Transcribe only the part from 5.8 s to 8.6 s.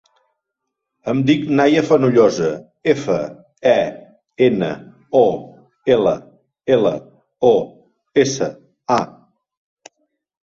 ela, ela, o, essa,